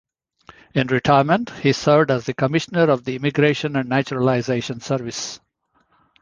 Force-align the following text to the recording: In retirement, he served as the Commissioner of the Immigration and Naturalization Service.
In 0.73 0.87
retirement, 0.87 1.51
he 1.61 1.73
served 1.73 2.09
as 2.09 2.25
the 2.25 2.33
Commissioner 2.33 2.89
of 2.89 3.03
the 3.05 3.15
Immigration 3.15 3.75
and 3.75 3.87
Naturalization 3.87 4.79
Service. 4.79 5.39